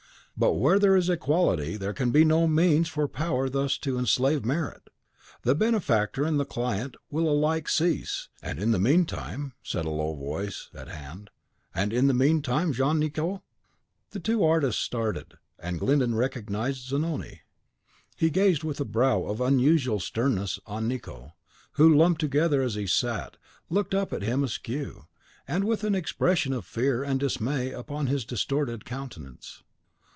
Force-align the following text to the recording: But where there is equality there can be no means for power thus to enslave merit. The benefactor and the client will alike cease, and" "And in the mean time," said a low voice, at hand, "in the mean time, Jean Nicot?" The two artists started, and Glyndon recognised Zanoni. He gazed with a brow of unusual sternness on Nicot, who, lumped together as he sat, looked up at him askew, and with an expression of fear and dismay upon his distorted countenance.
But 0.37 0.53
where 0.53 0.79
there 0.79 0.95
is 0.95 1.07
equality 1.07 1.77
there 1.77 1.93
can 1.93 2.09
be 2.09 2.25
no 2.25 2.47
means 2.47 2.87
for 2.89 3.07
power 3.07 3.47
thus 3.47 3.77
to 3.79 3.99
enslave 3.99 4.43
merit. 4.43 4.89
The 5.43 5.53
benefactor 5.53 6.23
and 6.23 6.39
the 6.39 6.45
client 6.45 6.95
will 7.11 7.29
alike 7.29 7.69
cease, 7.69 8.27
and" 8.41 8.57
"And 8.59 8.63
in 8.63 8.71
the 8.71 8.79
mean 8.79 9.05
time," 9.05 9.53
said 9.61 9.85
a 9.85 9.91
low 9.91 10.15
voice, 10.15 10.69
at 10.73 10.87
hand, 10.87 11.29
"in 11.75 12.07
the 12.07 12.15
mean 12.15 12.41
time, 12.41 12.73
Jean 12.73 12.97
Nicot?" 12.97 13.41
The 14.11 14.19
two 14.19 14.43
artists 14.43 14.81
started, 14.81 15.35
and 15.59 15.79
Glyndon 15.79 16.15
recognised 16.15 16.87
Zanoni. 16.89 17.41
He 18.15 18.31
gazed 18.31 18.63
with 18.63 18.79
a 18.79 18.85
brow 18.85 19.23
of 19.25 19.41
unusual 19.41 19.99
sternness 19.99 20.59
on 20.65 20.87
Nicot, 20.87 21.33
who, 21.73 21.93
lumped 21.93 22.19
together 22.21 22.63
as 22.63 22.73
he 22.73 22.87
sat, 22.87 23.37
looked 23.69 23.93
up 23.93 24.11
at 24.11 24.23
him 24.23 24.43
askew, 24.43 25.05
and 25.47 25.65
with 25.65 25.83
an 25.83 25.93
expression 25.93 26.51
of 26.51 26.65
fear 26.65 27.03
and 27.03 27.19
dismay 27.19 27.71
upon 27.71 28.07
his 28.07 28.25
distorted 28.25 28.85
countenance. 28.85 29.61